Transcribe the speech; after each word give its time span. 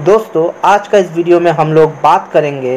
दोस्तों, 0.00 0.46
आज 0.64 0.86
का 0.88 0.98
इस 0.98 1.10
वीडियो 1.12 1.38
में 1.40 1.50
हम 1.50 1.72
लोग 1.72 1.90
बात 2.02 2.30
करेंगे 2.32 2.76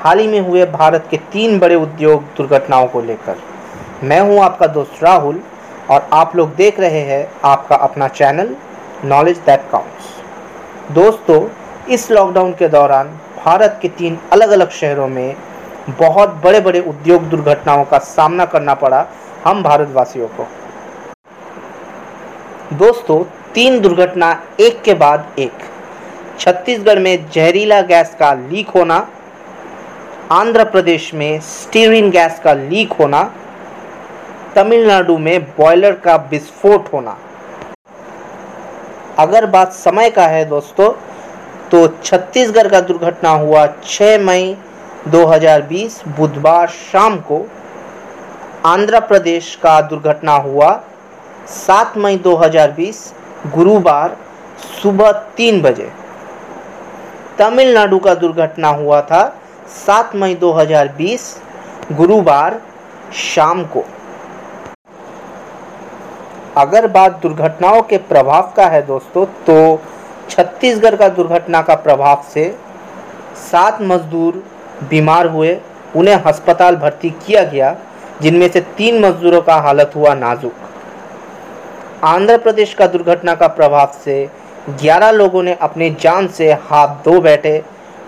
हाल 0.00 0.18
ही 0.18 0.26
में 0.28 0.40
हुए 0.40 0.64
भारत 0.66 1.06
के 1.10 1.16
तीन 1.32 1.58
बड़े 1.58 1.74
उद्योग 1.74 2.24
दुर्घटनाओं 2.36 2.86
को 2.88 3.00
लेकर। 3.00 3.36
मैं 4.04 4.20
हूँ 4.20 4.38
आपका 4.40 4.66
दोस्त 4.66 5.02
राहुल 5.02 5.40
और 5.90 6.08
आप 6.12 6.34
लोग 6.36 6.54
देख 6.56 6.80
रहे 6.80 7.00
हैं 7.02 7.26
आपका 7.44 7.76
अपना 7.76 8.08
चैनल 8.10 8.54
नॉलेज 9.04 9.38
दैट 9.46 9.64
काउंट्स 9.70 10.92
दोस्तों, 10.94 11.40
इस 11.88 12.10
लॉकडाउन 12.10 12.52
के 12.52 12.68
दौरान 12.68 13.08
भारत 13.38 13.78
के 13.82 13.88
तीन 13.88 14.18
अलग 14.32 14.50
अलग 14.50 14.70
शहरों 14.72 15.08
में 15.08 15.36
बहुत 16.00 16.34
बड़े 16.44 16.60
बड़े 16.60 16.80
उद्योग 16.82 17.28
दुर्घटनाओं 17.30 17.84
का 17.84 17.98
सामना 18.10 18.44
करना 18.46 18.74
पड़ा 18.76 19.06
हम 19.46 19.62
भारतवासियों 19.62 20.28
को। 20.30 20.46
दोस्तों, 22.76 23.22
तीन 23.54 23.80
दुर्घटना 23.80 24.32
एक 24.60 24.82
के 24.82 24.94
बाद 24.96 25.34
एक। 25.38 25.69
छत्तीसगढ़ 26.40 26.98
में 26.98 27.30
जहरीला 27.30 27.80
गैस 27.82 28.14
का 28.20 28.32
लीक 28.34 28.68
होना, 28.68 28.96
आंध्र 30.32 30.64
प्रदेश 30.64 31.12
में 31.14 31.40
स्टीरिन 31.40 32.10
गैस 32.10 32.40
का 32.44 32.52
लीक 32.52 32.92
होना, 32.92 33.22
तमिलनाडु 34.54 35.16
में 35.18 35.40
बॉयलर 35.58 35.94
का 36.04 36.14
विस्फोट 36.30 36.92
होना। 36.92 37.16
अगर 39.18 39.46
बात 39.48 39.72
समय 39.72 40.10
का 40.10 40.26
है 40.26 40.44
दोस्तों 40.44 40.90
तो 41.70 41.86
छत्तीसगढ़ 42.04 42.68
का 42.68 42.80
दुर्घटना 42.80 43.30
हुआ 43.30 43.66
6 43.84 44.18
मई 44.20 44.56
2020 45.08 46.02
बुधवार 46.16 46.68
शाम 46.70 47.16
को। 47.22 47.46
आंध्र 48.66 49.00
प्रदेश 49.02 49.54
का 49.62 49.80
दुर्घटना 49.82 50.36
हुआ 50.40 50.72
7 51.58 51.96
मई 51.98 52.16
2020 52.24 53.12
गुरुवार 53.54 54.16
सुबह 54.82 55.12
तीन 55.36 55.62
बजे। 55.62 55.90
तमिलनाडु 57.40 57.98
का 57.98 58.14
दुर्घटना 58.14 58.68
हुआ 58.68 59.00
था 59.02 59.20
7 59.76 60.14
मई 60.14 60.34
2020 60.34 61.22
गुरुवार 61.92 62.60
शाम 63.14 63.62
को। 63.66 63.84
अगर 66.56 66.86
बात 66.88 67.18
दुर्घटनाओं 67.22 67.80
के 67.82 67.98
प्रभाव 68.08 68.52
का 68.56 68.66
है 68.66 68.82
दोस्तों 68.86 69.24
तो 69.46 69.56
छत्तीसगढ़ 70.30 70.96
का 70.96 71.08
दुर्घटना 71.10 71.62
का 71.62 71.74
प्रभाव 71.76 72.24
से 72.34 72.44
सात 73.42 73.80
मजदूर 73.82 74.42
बीमार 74.90 75.26
हुए, 75.26 75.56
उन्हें 75.96 76.14
अस्पताल 76.14 76.76
भर्ती 76.76 77.10
किया 77.26 77.42
गया, 77.44 77.74
जिनमें 78.22 78.48
से 78.48 78.60
तीन 78.76 79.00
मजदूरों 79.04 79.40
का 79.40 79.54
हालत 79.58 79.92
हुआ 79.96 80.14
नाजुक। 80.14 80.52
आंध्र 82.04 82.36
प्रदेश 82.38 82.74
का 82.74 82.86
दुर्घटना 82.86 83.34
का 83.34 83.46
प्रभाव 83.48 83.92
से 84.04 84.28
11 84.70 85.10
लोगों 85.12 85.42
ने 85.42 85.54
अपनी 85.62 85.90
जान 86.00 86.28
से 86.28 86.52
हाथ 86.52 87.02
धो 87.04 87.20
बैठे 87.20 87.62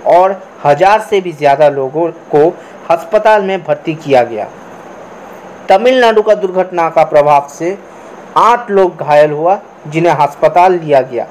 और 0.09 0.41
हज़ार 0.65 1.01
से 1.01 1.21
भी 1.21 1.33
ज़्यादा 1.33 1.69
लोगों 1.71 2.11
को 2.31 2.49
अस्पताल 2.91 3.43
में 3.43 3.63
भर्ती 3.65 3.95
किया 3.97 4.23
गया। 4.25 4.49
तमिलनाडु 5.69 6.23
का 6.23 6.35
दुर्घटना 6.37 6.89
का 6.91 7.05
प्रभाव 7.05 7.49
से 7.51 7.77
आठ 8.39 8.71
लोग 8.71 8.97
घायल 8.99 9.31
हुआ, 9.31 9.59
जिन्हें 9.89 10.15
अस्पताल 10.15 10.73
लिया 10.75 11.01
गया। 11.03 11.27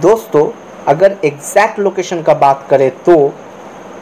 दोस्तों, 0.00 0.46
अगर 0.88 1.16
एग्जैक्ट 1.24 1.78
लोकेशन 1.78 2.22
का 2.22 2.34
बात 2.36 2.66
करें 2.70 2.90
तो 3.04 3.14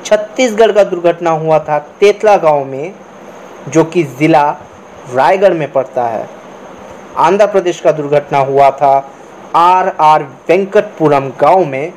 छत्तीसगढ़ 0.05 0.73
का 0.73 0.85
दुर्घटना 0.85 1.31
हुआ 1.33 1.59
था 1.59 1.79
तेतला 2.01 2.37
गाँव 2.39 2.65
में, 2.65 2.95
जो 3.69 3.85
कि 3.85 4.03
ज़िला 4.05 4.45
रायगढ़ 5.09 5.55
में 5.55 5.71
पड़ता 5.73 6.07
है। 6.09 6.29
आंध्र 7.19 7.47
प्रदेश 7.47 7.81
का 7.81 7.93
दुर्घटना 7.93 8.39
हुआ 8.41 8.71
था 8.73 8.95
आर 9.57 9.89
आर 10.01 10.23
वेंकटपुरम 10.49 11.29
गाँव 11.41 11.65
में, 11.65 11.93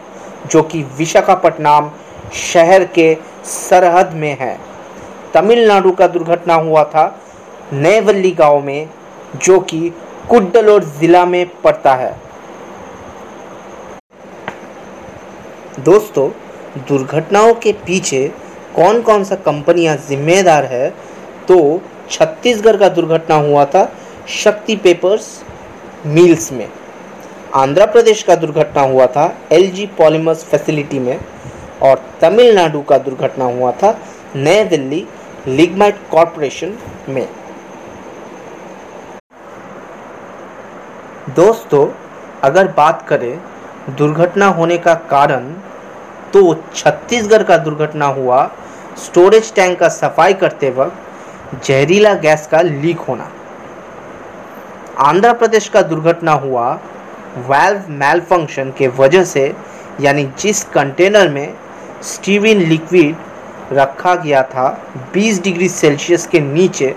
जो 0.51 0.61
कि 0.63 0.83
विशाखापट्टनम 0.97 1.89
शहर 2.33 2.83
के 2.95 3.13
सरहद 3.45 4.13
में 4.13 4.37
है। 4.39 4.57
तमिलनाडु 5.33 5.91
का 5.91 6.07
दुर्घटना 6.07 6.53
हुआ 6.55 6.83
था 6.85 7.05
नएवल्ली 7.73 8.31
गाँव 8.31 8.59
में, 8.61 8.89
जो 9.35 9.59
कि 9.61 9.89
कुड्डलोर 10.29 10.83
ज़िला 10.83 11.25
में 11.25 11.45
पड़ता 11.63 11.93
है। 11.95 12.15
दोस्तों, 15.81 16.29
दुर्घटनाओं 16.79 17.53
के 17.53 17.71
पीछे 17.85 18.27
कौन 18.75 19.01
कौन 19.01 19.23
सा 19.23 19.35
कंपनियाँ 19.37 19.95
जिम्मेदार 20.09 20.65
है 20.65 20.89
तो 21.47 21.55
छत्तीसगढ़ 22.11 22.77
का 22.77 22.89
दुर्घटना 22.89 23.35
हुआ 23.37 23.65
था 23.65 23.89
शक्ति 24.33 24.75
पेपर्स 24.75 25.27
मिल्स 26.07 26.51
में। 26.51 26.67
आंध्र 27.55 27.85
प्रदेश 27.87 28.23
का 28.23 28.35
दुर्घटना 28.35 28.81
हुआ 28.83 29.05
था 29.07 29.33
एलजी 29.51 29.85
पॉलीमर्स 29.97 30.43
फैसिलिटी 30.43 30.99
में 30.99 31.19
और 31.83 32.01
तमिलनाडु 32.21 32.81
का 32.81 32.97
दुर्घटना 32.99 33.45
हुआ 33.47 33.71
था 33.73 33.97
नई 34.35 34.63
दिल्ली 34.65 35.05
लिगमाइट 35.47 35.97
कॉरपोरेशन 36.11 36.77
में। 37.09 37.27
दोस्तों, 41.35 41.87
अगर 42.43 42.67
बात 42.73 43.05
करें 43.09 43.39
दुर्घटना 43.97 44.47
होने 44.49 44.77
का 44.77 44.93
कारण 45.11 45.51
तो 46.33 46.53
छत्तीसगढ़ 46.75 47.43
का 47.43 47.57
दुर्घटना 47.59 48.05
हुआ। 48.07 48.49
स्टोरेज 48.97 49.53
टैंक 49.53 49.79
का 49.79 49.89
सफ़ाई 49.89 50.33
करते 50.35 50.69
वक्त 50.71 51.07
जहरीला 51.55 52.13
गैस 52.13 52.47
का 52.47 52.61
लीक 52.61 52.99
होना। 52.99 53.31
आंध्र 54.99 55.33
प्रदेश 55.33 55.67
का 55.69 55.81
दुर्घटना 55.81 56.31
हुआ 56.33 56.67
वाल्व 57.47 57.91
मेलफंक्शन 57.91 58.71
के 58.77 58.87
वजह 58.87 59.23
से, 59.23 59.53
यानी 60.01 60.23
जिस 60.39 60.63
कंटेनर 60.63 61.29
में 61.29 61.53
स्टीविन 62.03 62.61
लिक्विड 62.61 63.15
रखा 63.73 64.13
गया 64.15 64.41
था 64.43 64.67
20 65.15 65.41
डिग्री 65.43 65.69
सेल्सियस 65.69 66.25
के 66.27 66.39
नीचे, 66.39 66.95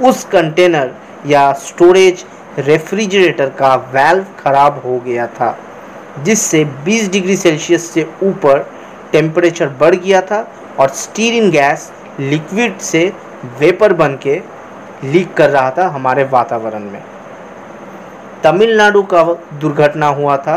उस 0.00 0.24
कंटेनर 0.24 0.94
या 1.26 1.52
स्टोरेज 1.52 2.24
रेफ्रिजरेटर 2.58 3.48
का 3.58 3.74
वाल्व 3.94 4.24
खराब 4.38 4.80
हो 4.84 4.98
गया 4.98 5.26
था, 5.26 5.56
जिससे 6.24 6.64
20 6.84 7.10
डिग्री 7.10 7.36
सेल्सियस 7.36 7.90
से 7.90 8.06
ऊपर 8.22 8.66
टेम्परेचर 9.12 9.68
बढ़ 9.80 9.94
गया 9.94 10.20
था 10.20 10.46
और 10.78 10.88
स्टीरिन 10.88 11.50
गैस 11.50 11.90
लिक्विड 12.20 12.78
से 12.80 13.12
वेपर 13.60 13.92
बन 13.92 14.18
के 14.22 14.40
लीक 15.04 15.32
कर 15.34 15.50
रहा 15.50 15.70
था 15.70 15.86
हमारे 15.88 16.24
वातावरण 16.32 16.90
में। 16.90 17.02
तमिलनाडु 18.44 19.02
का 19.04 19.22
दुर्घटना 19.60 20.06
हुआ 20.08 20.36
था। 20.38 20.56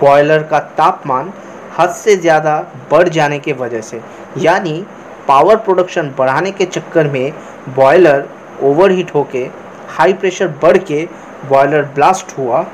बॉयलर 0.00 0.42
का 0.42 0.58
तापमान 0.78 1.32
हद 1.78 1.90
से 1.92 2.16
ज़्यादा 2.16 2.56
बढ़ 2.90 3.08
जाने 3.08 3.38
के 3.38 3.52
वजह 3.54 3.80
से, 3.80 4.00
यानी 4.38 4.84
पावर 5.28 5.56
प्रोडक्शन 5.58 6.12
बढ़ाने 6.18 6.50
के 6.52 6.64
चक्कर 6.66 7.08
में 7.08 7.32
बॉयलर 7.76 8.28
ओवरहीट 8.62 9.14
होके, 9.14 9.44
हाई 9.88 10.12
प्रेशर 10.14 10.48
बढ़ 10.62 10.78
के 10.80 11.04
बॉयलर 11.48 11.82
ब्लास्ट 11.94 12.36
हुआ 12.38 12.64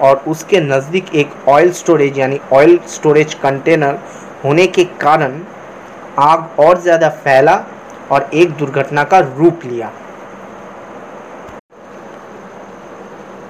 और 0.00 0.22
उसके 0.28 0.60
नज़दीक 0.62 1.14
एक 1.14 1.32
ऑयल 1.48 1.70
स्टोरेज, 1.72 2.18
यानी 2.18 2.40
ऑयल 2.52 2.78
स्टोरेज 2.88 3.34
कंटेनर 3.34 3.98
होने 4.44 4.66
के 4.66 4.84
कारण 5.00 5.40
आग 6.20 6.60
और 6.60 6.80
ज़्यादा 6.80 7.08
फैला 7.08 7.54
और 8.12 8.30
एक 8.34 8.50
दुर्घटना 8.50 9.04
का 9.04 9.18
रूप 9.18 9.60
लिया। 9.64 9.90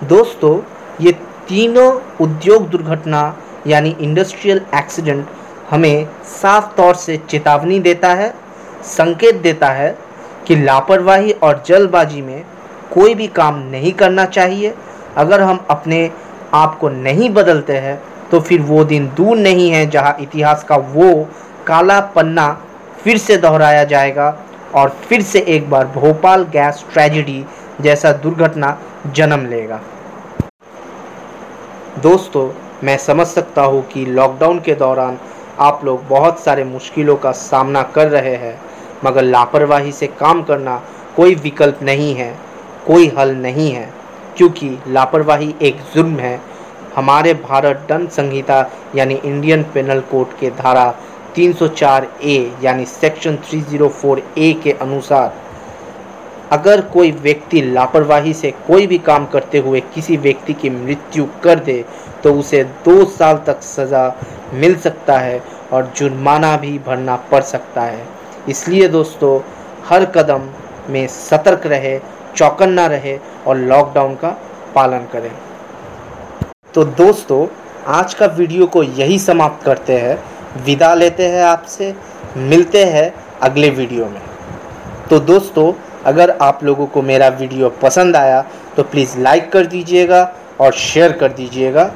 दोस्तों, 0.04 0.60
ये 1.00 1.12
तीनों 1.48 1.90
उद्योग 2.20 2.68
दुर्घटना, 2.70 3.36
यानी 3.66 3.96
इंडस्ट्रियल 4.00 4.60
एक्सीडेंट 4.74 5.26
हमें 5.70 6.08
साफ़ 6.32 6.74
तौर 6.76 6.94
से 6.94 7.16
चेतावनी 7.30 7.78
देता 7.80 8.08
है, 8.14 8.34
संकेत 8.86 9.34
देता 9.42 9.68
है 9.68 9.96
कि 10.46 10.56
लापरवाही 10.56 11.32
और 11.32 11.62
जल्दबाजी 11.66 12.22
में 12.22 12.44
कोई 12.92 13.14
भी 13.14 13.26
काम 13.28 13.58
नहीं 13.68 13.92
करना 13.92 14.24
चाहिए। 14.26 14.74
अगर 15.16 15.40
हम 15.40 15.64
अपने 15.70 16.10
आप 16.54 16.78
को 16.78 16.88
नहीं 16.88 17.30
बदलते 17.30 17.76
हैं 17.78 18.00
तो 18.30 18.40
फिर 18.40 18.60
वो 18.62 18.84
दिन 18.84 19.06
दूर 19.16 19.36
नहीं 19.36 19.70
है 19.70 19.86
जहाँ 19.90 20.16
इतिहास 20.20 20.64
का 20.64 20.76
वो 20.76 21.12
काला 21.66 22.00
पन्ना 22.14 22.46
फिर 23.04 23.18
से 23.18 23.36
दोहराया 23.36 23.84
जाएगा 23.84 24.28
और 24.74 24.88
फिर 25.08 25.22
से 25.22 25.40
एक 25.48 25.68
बार 25.70 25.86
भोपाल 25.86 26.44
गैस 26.52 26.84
ट्रेजिडी 26.92 27.44
जैसा 27.80 28.12
दुर्घटना 28.14 28.76
जन्म 29.06 29.46
लेगा। 29.46 29.80
दोस्तों, 32.02 32.48
मैं 32.84 32.96
समझ 32.98 33.26
सकता 33.26 33.62
हूँ 33.62 33.82
कि 33.88 34.04
लॉकडाउन 34.06 34.60
के 34.60 34.74
दौरान 34.74 35.18
आप 35.60 35.84
लोग 35.84 36.06
बहुत 36.08 36.40
सारे 36.40 36.64
मुश्किलों 36.64 37.16
का 37.16 37.32
सामना 37.32 37.82
कर 37.94 38.08
रहे 38.08 38.34
हैं, 38.36 38.58
मगर 39.04 39.22
लापरवाही 39.22 39.92
से 39.92 40.06
काम 40.18 40.42
करना 40.42 40.82
कोई 41.16 41.34
विकल्प 41.34 41.82
नहीं 41.82 42.14
है, 42.14 42.34
कोई 42.86 43.12
हल 43.18 43.34
नहीं 43.36 43.70
है, 43.72 43.88
क्योंकि 44.36 44.78
लापरवाही 44.88 45.54
एक 45.62 45.80
जुर्म 45.94 46.18
है। 46.18 46.40
हमारे 46.96 47.34
भारत 47.34 47.86
दंड 47.88 48.08
संहिता 48.08 48.58
यानी 48.94 49.14
इंडियन 49.14 49.62
पेनल 49.74 50.00
कोड 50.10 50.38
के 50.38 50.50
धारा 50.52 50.94
304 51.36 52.06
ए, 52.22 52.52
यानी 52.62 52.84
सेक्शन 52.86 53.36
304 53.44 54.22
ए 54.38 54.52
के 54.62 54.72
अनुसार, 54.72 55.32
अगर 56.52 56.80
कोई 56.88 57.10
व्यक्ति 57.12 57.60
लापरवाही 57.62 58.32
से 58.34 58.50
कोई 58.66 58.86
भी 58.86 58.98
काम 59.00 59.26
करते 59.26 59.58
हुए 59.58 59.80
किसी 59.94 60.16
व्यक्ति 60.18 60.52
की 60.54 60.70
मृत्यु 60.70 61.26
कर 61.44 61.58
दे 61.60 61.84
तो 62.22 62.32
उसे 62.34 62.62
दो 62.84 63.04
साल 63.06 63.36
तक 63.46 63.62
सज़ा 63.62 64.04
मिल 64.54 64.76
सकता 64.78 65.18
है 65.18 65.42
और 65.72 65.92
जुर्माना 65.96 66.56
भी 66.56 66.78
भरना 66.78 67.16
पड़ 67.30 67.42
सकता 67.42 67.82
है। 67.82 68.06
इसलिए 68.48 68.88
दोस्तों, 68.88 69.40
हर 69.86 70.04
कदम 70.06 70.48
में 70.90 71.06
सतर्क 71.08 71.66
रहे, 71.66 71.98
चौकन्ना 72.36 72.86
रहे 72.86 73.18
और 73.46 73.56
लॉकडाउन 73.58 74.14
का 74.14 74.28
पालन 74.74 75.06
करें। 75.12 75.30
तो 76.74 76.84
दोस्तों, 76.84 77.46
आज 77.88 78.14
का 78.14 78.26
वीडियो 78.28 78.66
को 78.66 78.82
यही 78.82 79.18
समाप्त 79.18 79.64
करते 79.64 79.98
हैं। 79.98 80.16
विदा 80.56 80.94
लेते 80.94 81.26
हैं 81.26 81.42
आपसे, 81.44 81.94
मिलते 82.38 82.84
हैं 82.84 83.12
अगले 83.42 83.70
वीडियो 83.70 84.06
में। 84.06 84.20
तो 85.10 85.18
दोस्तों, 85.20 85.72
अगर 86.04 86.30
आप 86.42 86.64
लोगों 86.64 86.86
को 86.86 87.02
मेरा 87.02 87.28
वीडियो 87.30 87.68
पसंद 87.82 88.16
आया 88.16 88.44
तो 88.76 88.82
प्लीज़ 88.84 89.18
लाइक 89.18 89.50
कर 89.52 89.66
दीजिएगा 89.66 90.22
और 90.60 90.72
शेयर 90.74 91.12
कर 91.12 91.32
दीजिएगा। 91.32 91.90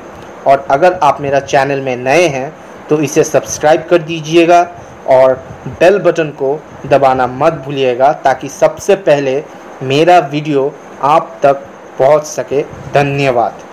और 0.46 0.66
अगर 0.70 0.98
आप 1.02 1.20
मेरा 1.20 1.40
चैनल 1.42 1.80
में 1.80 1.96
नए 1.96 2.26
हैं 2.28 2.52
तो 2.88 3.00
इसे 3.00 3.24
सब्सक्राइब 3.24 3.86
कर 3.90 4.02
दीजिएगा 4.02 4.60
और 5.08 5.34
बेल 5.70 5.98
बटन 5.98 6.28
को 6.32 6.58
दबाना 6.86 7.26
मत 7.28 7.62
भूलिएगा, 7.64 8.12
ताकि 8.14 8.48
सबसे 8.50 8.94
पहले 8.98 9.42
मेरा 9.84 10.18
वीडियो 10.28 10.72
आप 11.04 11.38
तक 11.42 11.64
पहुँच 11.98 12.24
सके। 12.24 12.62
धन्यवाद। 12.94 13.67